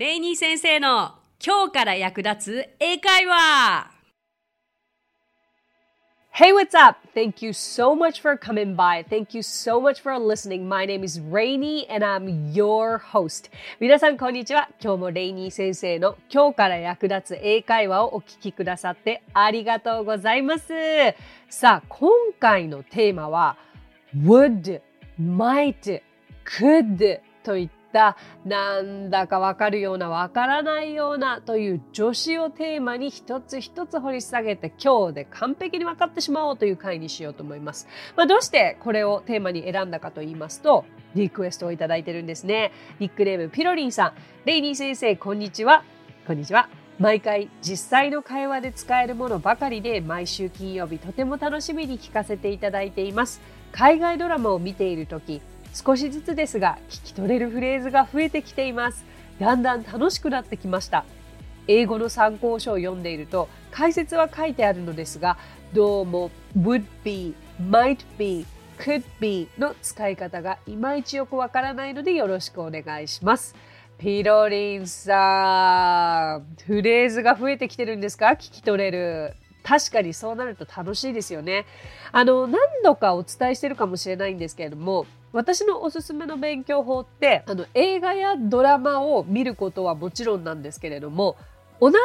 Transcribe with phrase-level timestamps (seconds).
[0.00, 1.12] レイニー先生の
[1.44, 3.90] 今日から役立つ英会話
[6.32, 7.06] Hey, what's up?
[7.14, 9.04] Thank you so much for coming by.
[9.06, 10.66] Thank you so much for listening.
[10.66, 13.50] My name is Rainy and I'm your host.
[13.78, 14.70] 皆さん、こんにちは。
[14.82, 20.72] 今日もレイニー先生の今日から役立つ英会話をお聞きくださってありがとうございます。
[21.50, 22.10] さあ、今
[22.40, 23.58] 回のテーマは
[24.16, 24.80] would,
[25.20, 26.00] might,
[26.46, 37.88] could といったったなんだかわかるようなわからないようなという助詞をテーマに一つ一つ掘り下げて今日で完璧に分かってしまおうという回にしようと思います。
[38.16, 42.72] まあ、どうしてこれをテーマに選んだかと言いますとリクエストをいただいてるんですね。
[43.00, 44.12] ニックネームピロリンさん。
[44.44, 45.84] レイニー先生こんにちは。
[46.26, 46.68] こんにちは。
[46.98, 53.40] 毎回実際の会話で使えるものばかりで毎週金曜日とても楽しみに聞かせていただいています。
[53.72, 55.40] 海外ドラマを見ている時
[55.72, 59.04] 少しずつですが聞き取れるフレーズが増えてきています。
[59.38, 61.04] だんだん楽しくなってきました。
[61.68, 65.38] 英語の参考書を読んでいると解説は書いてあるのですが
[65.72, 68.44] どうも would be, might be,
[68.78, 73.54] could be の使い方がいまいちよくわからないのでよろしくお願いします。
[73.98, 78.28] ピロリンさん、フレーズが増えてきてるんですか？
[78.28, 79.34] 聞き取れる。
[79.62, 81.66] 確かにそうなると楽しいですよね。
[82.10, 91.36] あの、何度かお伝えしてるかもしれないんですけれども、私のおすすめの勉強法ってあの映画やドラマを見ることはもちろんなんですけれども
[91.80, 91.96] 同じ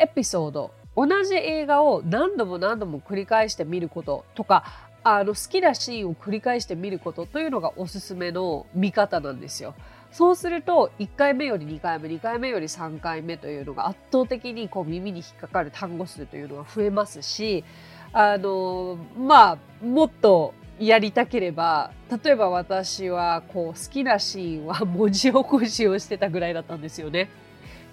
[0.00, 9.74] エピソード同じ映画を何度も何度も繰り返して見ることとかあの好きなシーンを繰り返して見ることというのがおすすめの見方なんですよ。
[10.12, 17.64] そうすると1回目より2回目2回目より3回目というのが圧倒的にこう耳に引っかかる単語数というのが増えますし
[18.12, 21.90] あのまあもっとやりたければ
[22.24, 27.28] 例えば私はこう好きなシーンは 文字起こしをしてたぐらいだったんですよね。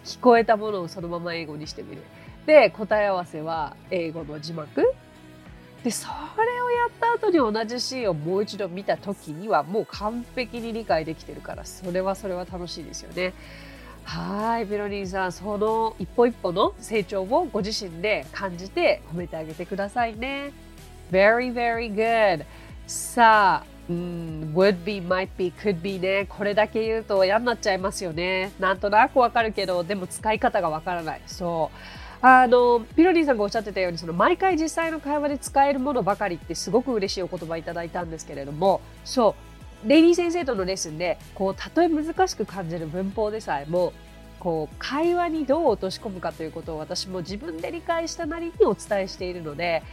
[0.05, 2.01] 聞こえたものをそのまま英語にしてみる。
[2.45, 4.93] で答え合わせは英語の字幕
[5.83, 13.33] でそれをやった後に同じシーンをもう一度見た時にはもう完璧に理解できてるからそれはそれは楽しいですよね。
[14.03, 20.51] はいペロリンさんその一歩一歩の成長をご自身で感じて褒めてあげてくださいね。
[21.11, 22.45] Very very good.
[22.89, 26.25] さあ、うん、would be, might be, could be ね。
[26.27, 28.51] これだけ言うと嫌になっちゃいますよね。
[28.59, 31.21] なんとなくわかるけど、でも使い方がわからない。
[31.27, 32.25] そう。
[32.25, 39.35] あの、ピロリンさんがおっしゃってたように、その毎回実際の会話で使えるものばかりってすごく嬉しいお言葉いただいたんですけれども、そ
[39.85, 39.87] う。
[39.87, 43.93] レイニー先生とのレッスンで、こう、たとえ難しく感じる文法でさえも、
[44.39, 49.83] こう、会話にどう落とし込むかということを私も自分で理解したなりにお伝えしているので、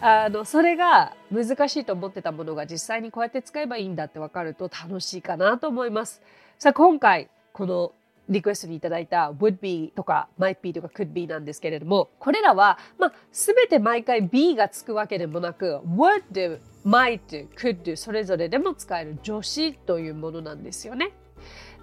[0.00, 6.22] あのそれが難しいと思ってたものが実際にこうやって使えばいいんだって分かると楽しいかなと思います。
[6.58, 7.92] さあ今回この
[8.28, 17.82] リクエストにいただいた would be とか might be とか could be なんですけれどもこれらは、まあ、全て毎回 be がつくわけでもなく would, do, might, could
[17.82, 21.12] do それぞれでも使える助詞というものなんですよね。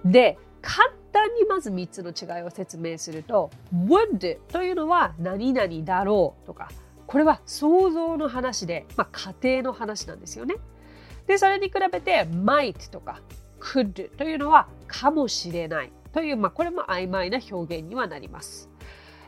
[0.03, 6.69] で簡単にまず3つの違いを説明すると would というのは何々だろうとか
[7.13, 10.55] これは想像の話で、まあ、家庭の話なんですよね。
[11.27, 13.21] で、それに比べて might とか
[13.59, 18.67] could というのはかもしれないという、まあ、これも曖昧な表現にはなります。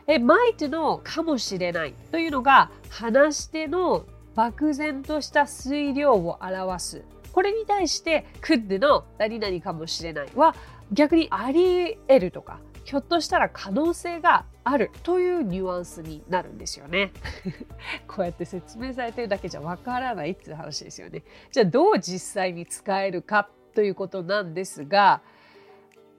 [0.08, 4.04] え might のかもしれないというのが話し手の
[4.34, 7.04] 漠然とした推量を表す。
[7.32, 10.56] これに対して could の何々かもしれないは
[10.90, 17.12] 逆にあり得るとかひょっとしたら可能性があるというニュアンスになるんですよね。
[18.08, 21.22] こうやって説明されてるだけじゃわからないっていう話ですよね。
[21.52, 25.22] じゃあどう実際に使えるかということなんですが、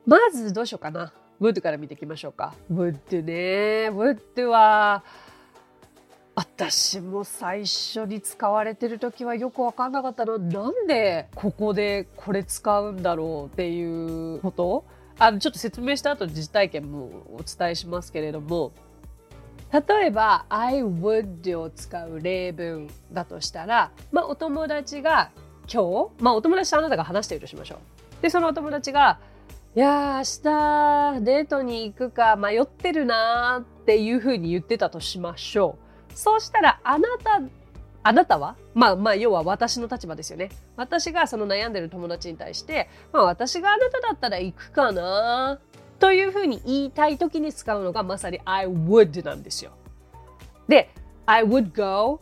[0.05, 1.11] まずどうしようかな。
[1.41, 2.55] would から見ていきましょうか。
[2.71, 3.89] would ね。
[3.89, 5.03] would は、
[6.35, 14.85] 私も最初に使われてる時はよく分かんなかったのなんでここでこれ使うんだろうっていうこと
[15.19, 18.71] あのちょっと説明した後実体験もお伝えしますけれども
[19.71, 25.31] 例えば I would を使う例文だとしたら、まあ、お友達が
[25.71, 28.21] 今日、まあ、お友達とあなたが話しているとしましょう。
[28.21, 29.19] でそのお友達が
[29.75, 35.77] 「いやー明日デートに行くか迷ってるな」っていうふうに言ってたとしましょ
[36.09, 36.13] う。
[36.13, 37.41] そうしたらあなた
[38.07, 38.55] あなたは？
[38.73, 40.49] まあまあ要は私の立場ですよね。
[40.77, 45.59] 私がその悩んでる友達に対して、まあ私があなただったら行くかな？
[45.99, 49.71] というふうに言いたい時に使うのがまさに I would なんですよ。
[50.69, 50.89] で、
[51.25, 52.21] I would go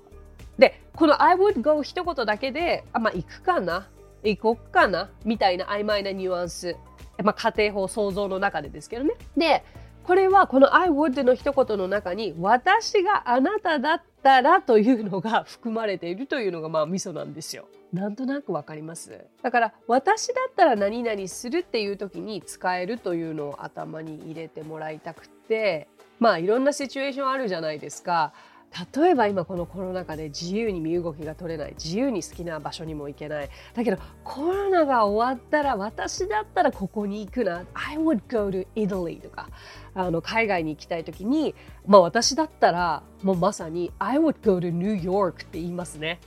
[0.57, 3.87] で、この I would go 一言だけで、あまあ行くかな？
[4.23, 5.11] 行こっかな？
[5.23, 6.75] みたいな曖昧なニュアンス
[7.23, 9.13] まあ、家庭法想像の中でですけどね。
[9.37, 9.63] で、
[10.03, 17.67] これはこの I would の一言の中に私があなただったたらというのが含まれているというのがまあ味噌なんですよ。
[17.93, 25.87] なんとなくわかりますだから私だったら何々するっていう時に使えるというのを頭に入れてもらいたくて
[26.19, 28.33] まあいろんなシチュエーションあるじゃないですか。
[28.93, 33.49] 例えば今このコロナ禍で自由に身動きが取れない自由に好きな場所にも行けない。
[33.73, 37.65] だけどコロナが終わったら私だったらここに行くな。
[37.73, 39.49] I would go to Italy とか
[39.93, 41.55] あの海外に行きたい時に、
[41.87, 46.19] まあ、私だったらもうまさに I would go to New York って言いますね。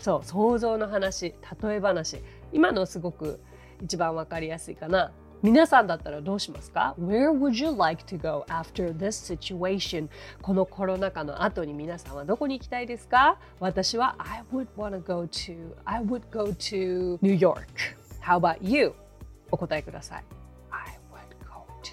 [0.00, 2.20] そう想像の話例え話。
[2.52, 3.40] 今のすごく
[3.82, 5.10] 一番わかりやすいかな。
[5.42, 10.08] 皆さんだったらどうしますか ?Where would you like to go after this situation?
[10.42, 17.66] このコロナ禍の後に皆さんはどこに行きたいですか私は I would want to go to I would go to New York.
[18.22, 18.92] How about you?
[19.50, 20.24] お答えください。
[20.70, 21.92] I would go to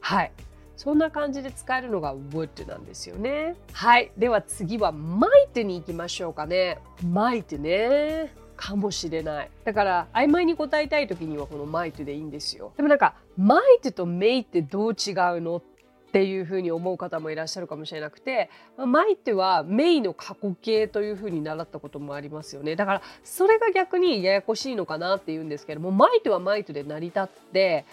[0.00, 0.32] はい。
[0.76, 3.56] そんな感じで使えるのが would なんですよね。
[3.72, 4.12] はい。
[4.16, 6.78] では次は might に行きましょうかね。
[7.02, 8.32] might ね。
[8.58, 9.50] かもしれない。
[9.64, 12.72] だから曖昧に答えたい時にはこの might でいいんですよ。
[12.76, 15.62] でもなんか might と may ってどう違うのっ
[16.10, 22.74] ていうふうに思う方もいらっしゃるかもしれなくて、まあ、might は may の過去形というふうに習ったこともありますよね。
[22.74, 27.84] だからそれが逆にややこしいのかなっていうんですけども might は might で成り立って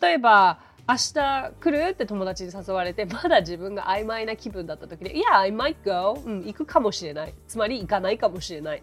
[0.00, 1.90] 例えば明日来る？
[1.90, 7.34] って友達に誘われてまだ自分が曖昧な気分だった時で「いや、I might go、うん」行くかもしれない。
[7.46, 8.82] つまり行かないかもしれない。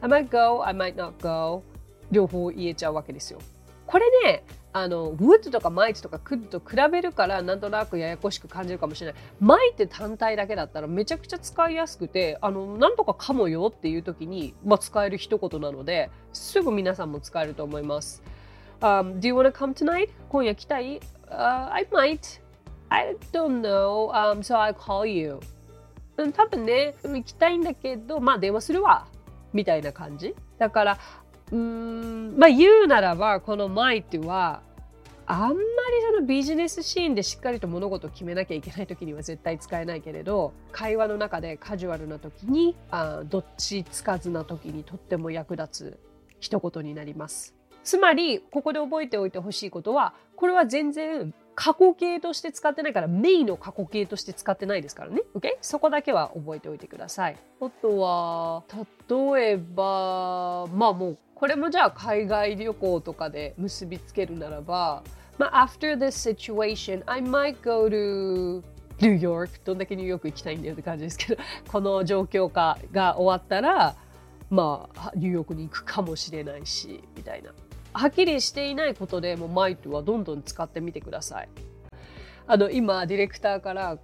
[0.00, 1.62] I might go, I might not go
[2.10, 3.38] 両方言えちゃうわけですよ。
[3.86, 9.22] これねあの would とか might とか could と比べるからなんとなくややこしく感じるかもしれない。
[9.40, 18.22] might って単体だけだったらめちゃくちゃ使いやすくてあのなんとかかもよっていう時に、まあ、使える一言なのですぐ皆さんも使えると思います、
[18.80, 20.10] um, Do you wanna come tonight?
[20.28, 21.00] 今夜来たい？
[21.30, 22.40] Uh, I might.
[22.90, 24.10] I don't know.
[24.12, 25.40] Um, so I'll call you.
[26.16, 29.06] うん多分ね、行きたいんだけど、まあ電話するわ。
[29.52, 30.34] みたいな感じ。
[30.58, 30.98] だから、
[31.52, 34.62] うん、まあ言うならば、この might は、
[35.28, 35.56] あんまり
[36.14, 45.98] そのビジネスシーンでしっかりと物事を決めなきゃいけない時には絶対使えないけれど会話の中でカジュアルな時にあどっちつかずな時にとっても役立つ
[46.38, 47.55] 一言になります。
[47.86, 55.22] つまり、ここで覚えておいてほしいことは、これは全然過去形として使ってないから、メインの過去形として使ってないですからね。
[55.36, 55.50] OK?
[55.62, 57.36] そこだけは覚えておいてください。
[57.60, 58.64] あとは、
[59.08, 65.04] 例えば、まあもう、これもじゃあ海外旅行とかで結びつけるならば、
[65.38, 68.64] まあ、after this situation, I might go to
[69.00, 69.60] ニューヨーク。
[69.64, 73.94] どんだけニューヨーク行きたいんだよって感じですけど、 この状況下が終わったら、
[74.50, 77.52] まあ、ニューヨークに行くかもしれないし、みたいな。
[77.96, 81.48] はっきりしていないことでもマイトはどんどん使ってみてください。
[82.46, 83.98] あの今ディレクターから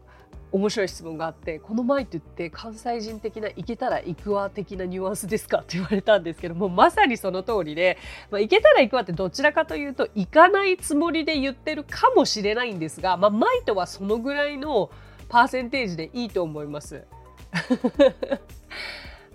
[0.50, 7.96] 面白い質問があってこのマイトって関西人的な行けたら行くわ的なニュアンスですかって言われたんですけどもまさにその通りで、
[8.30, 14.90] まあ、行けたら行くわってどちらかというと行かないつもりで言ってるかもしれないんですが、まあ、マイトはそのぐらいの
[15.28, 17.04] パーセンテージでいいと思います。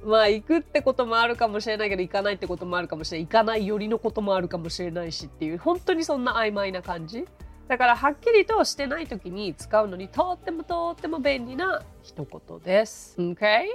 [0.08, 7.26] まあ行くってこともあるかもしれないけど行かないってこともあるかもしれない行かないよりのこともあるかもしれないしっていう本当にそんな曖昧な感じ？
[7.68, 13.18] だからはっきりとしてない時に使うのにとってもとっても便利な一言です。
[13.20, 13.36] OK?
[13.40, 13.68] 例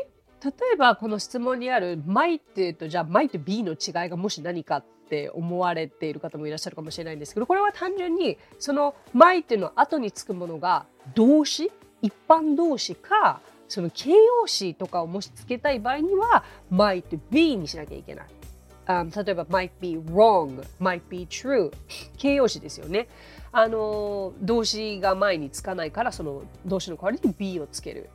[0.72, 11.70] えばこの質問にある might とじゃあ might be の違いがもし何かって思われている方もいらっしゃるかもしれないんですけどこれは単純にその might の後につくものが動詞？
[12.00, 13.40] 一般動詞か
[13.72, 18.26] その形容詞とかをもしつけたい場合には might be にしなきゃいけない。
[18.86, 21.72] Um, 例えば might be wrong, might be true
[22.18, 23.08] 形容詞ですよね。
[23.50, 28.10] あの動詞が前につかないからその動詞の代わりに be をつける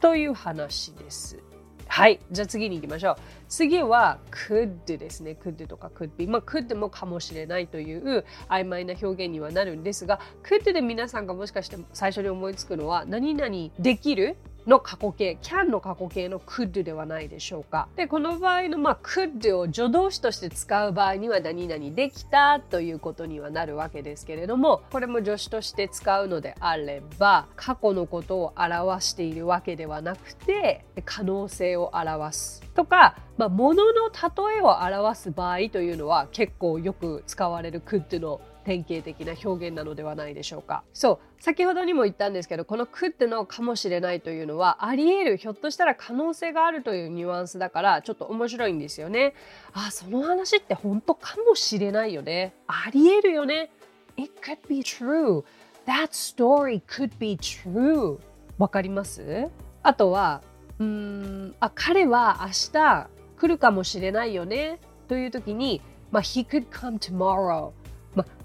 [0.00, 1.38] という話です。
[1.86, 2.18] はい。
[2.32, 3.16] じゃあ次に行きましょう。
[3.48, 5.36] 次は could ですね。
[5.40, 6.26] could とか could be。
[6.26, 14.36] まあ could もかもしれないという曖昧な表現にはなるんですが、could で皆さんがもしかして最初に思いつくのは何々できる？
[14.68, 17.88] の過去形 can の過去形の could ではないでしょうか。
[17.96, 40.84] でこの場合の、まあ、could を助動詞として使う場合には何々できたということにはなるわけですけれどもこれも助詞として使うのであれば過去のことを表しているわけではなくて可能性を表すとか、まあ、物の例えを表す場合というのは結構よく使われる could の典型的な表現なのではないでしょうか。
[40.92, 49.32] そう、先ほどにも言ったんですけど、この could のかもしれないというのは、あり得る、ひょっとしたら可能性があるというニュアンスだから、ちょっと面白いんですよね。
[49.72, 52.52] あ、その話って本当かもしれないよね。
[52.66, 53.70] あり得るよね。
[54.18, 55.44] It could be true.
[55.86, 58.18] That story could be true.
[58.58, 59.48] わかります？
[59.82, 60.42] あとは、
[60.78, 63.08] うん、あ、彼は明日
[63.38, 64.78] 来るかもしれないよね。
[65.08, 67.72] という時に、まあ、he could come tomorrow。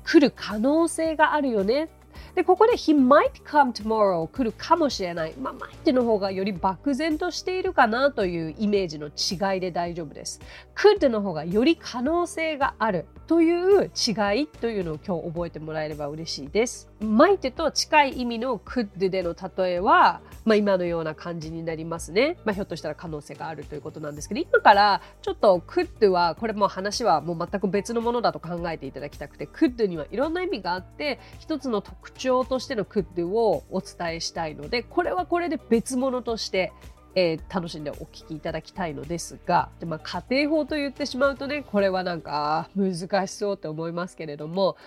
[0.04, 1.90] 来る可能性があるよね。
[2.36, 5.34] で、ここで he might come tomorrow 来るかもしれない。
[5.40, 10.42] まあ、might の方がより漠然としているかなというイメージの違いで大丈夫です。
[10.76, 16.90] could の方がより可能性があるという違いというのを今日覚えてもらえれば嬉しいです。
[17.02, 22.38] might と近い意味の could での例えは、まあ、今のような感じになりますね。
[22.46, 36.72] まあ、ひょっとしたら可能性があるということなんですけど、今からちょっと could は、これも話はもう全く別のものだと考えていただきたくて、could にはいろんな意味があって、一つの特徴としての could をお伝えしたいので、これはこれで別物として
[37.16, 44.78] えー、楽しんでお聞きいただきたいのですが、でまあ、家庭法と言ってしまうとね、これはなんか難しそうって思いますけれども、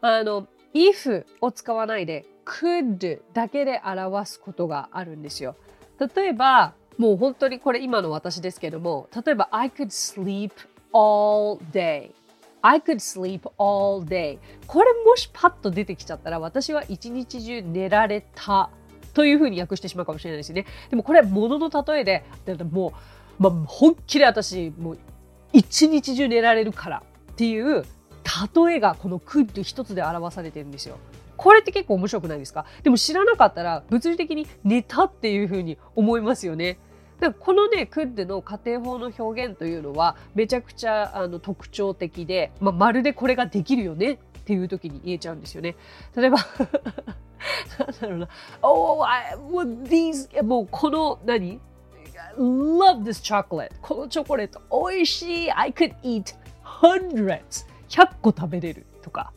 [0.00, 5.56] あの、if を使わないで could だけで表すことがあるんですよ。
[6.14, 10.52] 例えば、もう本当にこれ今の私ですけども、例えば I could sleep
[10.92, 12.12] all day.
[12.62, 14.38] I could sleep all day.
[14.66, 18.70] これもしパッと出てきちゃったら私は一日中寝られた
[19.14, 20.66] というふうに訳してしまうかもしれないですね。
[20.90, 22.24] でもこれは物の例えで、
[22.70, 22.92] も
[23.38, 24.98] う、まあ、本気で私、もう
[25.52, 27.02] 一日中寝られるから
[27.32, 27.84] っていう
[28.56, 30.98] 例えがこの could 一つで表されてるんですよ。
[31.36, 32.66] これって結構面白くないですか？
[32.82, 36.78] でも知らなかったら物理的に寝たっていうふうに思いますよね。
[37.20, 45.76] だからこのね、クッデの家庭法の表現というのはめちゃくちゃあの特徴的で、まあ、まるでこれができるよねっていう時に言えちゃうんですよね。
[46.16, 46.38] 例えば
[47.78, 48.28] なんだろうな。
[48.62, 51.60] Oh, I, well, these, もうこの何
[52.38, 53.70] ？Love this chocolate.
[53.80, 56.34] このチョコレート美味しい I could eat
[56.64, 57.66] hundreds.
[57.88, 59.32] 100個食べれるとか。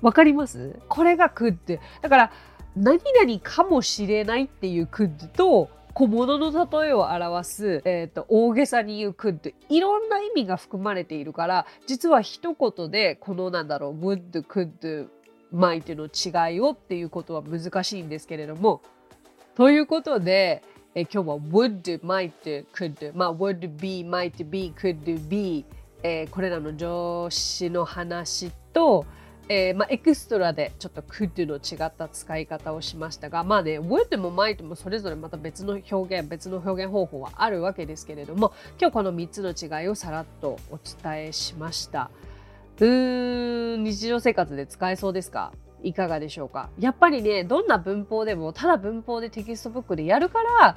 [0.00, 0.78] わかります？
[0.88, 1.82] これがクッド。
[2.00, 2.32] だから、
[2.76, 9.50] 何々かもしれないっていうクッドと、小物の例えを表す、え、ー、と、大げさに言うクッド。
[9.68, 15.08] いろんな意味が含まれているから、実は一言で、このなんだろう、would, could,
[15.52, 18.80] might の違いをっていうことは難しいんですけれども、
[19.56, 20.62] ということで、
[20.94, 25.64] え今日は would, might, could, まあ would be, might be, could be
[26.04, 29.04] えー、これらの上司の話と、
[29.50, 42.10] えーまあ、エクストラでちょっと could の違った使い方をしましたが、まあね、would も might もそれぞれまた別の表現、別の表現方法はあるわけですけれども、今日この3つの違いをさらっとお伝えしました。
[42.78, 45.52] うーん、日常生活で使えそうですか？
[45.82, 46.68] いかがでしょうか？
[46.78, 50.76] やっぱりね、どんな文法でも、ただ文法でテキストブックでやるから、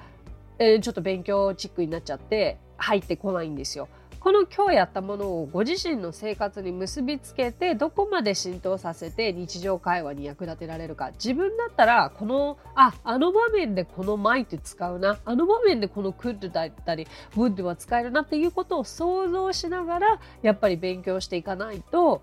[0.59, 3.89] えー、ちょっと勉強チックになっちゃって入ってこないんですよ。
[4.21, 22.21] この今日やったものをご自身の生活に結びつけてどこまで浸透させて日常会話に役立てられるか自分だったらこのああの場面でこの might 使うなあの場面でこの could だったり would は使えるなっていうことを想像しながらやっぱり勉強していかないと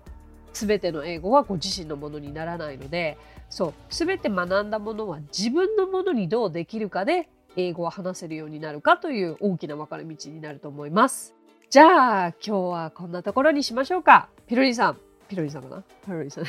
[0.53, 3.17] 全ての英語はご自身のものにならないので
[3.49, 7.27] そう全て学んだものは自分のものにどうできるかで
[7.57, 11.38] 英語を話せるようになるかという大きな分かれ道になると思います。
[11.69, 14.27] じゃあ、今日はこんなところにしましょうか。
[14.47, 14.97] ピロリンさん。
[15.27, 16.43] ピロリンさんかなピロリンさん。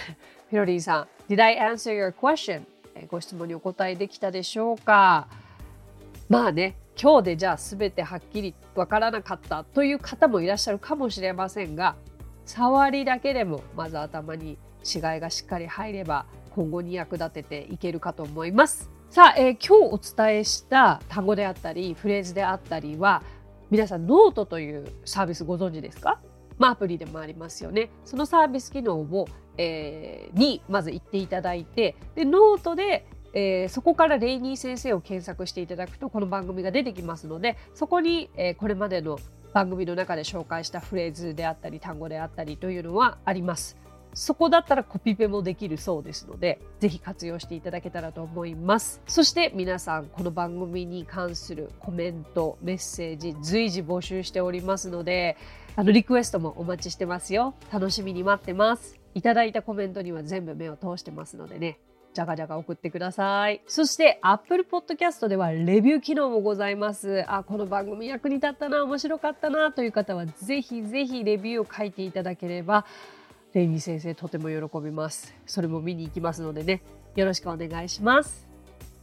[0.48, 1.08] ピロリン さん。
[1.30, 2.62] Did I answer your question?
[3.06, 5.28] ご質問にお答えできたでしょうか
[6.30, 11.96] まあね、今日でじゃあ全てはっきりわからなかったという方もいらっしゃるかもしれませんが、
[12.46, 16.24] 触りだけでもまず頭に違いがしっかり入れば
[16.54, 18.90] 今後に役立てていけるかと思います。
[19.10, 23.22] さあ、えー、今日お伝えした単語であったりフレーズであったりは
[23.70, 26.20] 皆さんノートというサービスご存知ですか？
[26.58, 27.90] まあ、アプリでもありますよね。
[28.04, 39.20] そのサービス機能を、えー、にまず行っていただいて、で、ノートで、えー、そこからレイニー先生を検索していただくと、この番組が出てきますので、そこに、えー、これまでの
[39.54, 43.76] 番組の中で紹介したフレーズであったり、単語であったりというのはあります。
[44.14, 49.00] そこだったらコピペもできるそうですので、ぜひ活用していただけたらと思います。
[49.06, 55.36] そして皆さん、この番組に関するコメント、メッセージ、随時募集しておりますので、
[55.76, 57.54] あの、リクエストもお待ちしてますよ。
[57.72, 58.98] 楽しみに待ってます。
[59.14, 61.78] いただいたコメントには全部目を通してますのでね、
[62.12, 63.62] じゃがじゃが送ってください。
[63.66, 67.24] そして Apple Podcast ではレビュー機能もございます。
[67.28, 72.84] あ、この番組役に立ったな、面白かったなという方はぜひぜひレビューを書いていただければ
[73.52, 75.34] レイニー先生とても喜びます。
[75.46, 76.82] それも見に行きますのでね、
[77.16, 78.48] よろしくお願いします。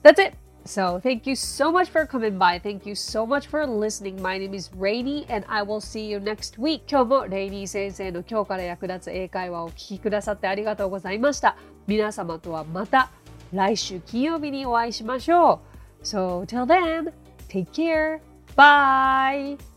[0.04, 0.38] That's it!
[0.66, 2.60] So thank you so much for coming by.
[2.62, 4.22] Thank you so much for listening.
[4.22, 6.82] My name is Rainy and I will see you next week.
[6.90, 11.56] 今日もレイニー先生の今日から役立つ英会話をお聞きくださってありがとうございました。
[11.88, 13.10] 皆様とはまた
[13.54, 15.62] 来週金曜日にお会いしましょ
[16.02, 16.04] う。
[16.04, 17.14] So till then,
[17.48, 18.20] take care.
[18.56, 19.77] Bye!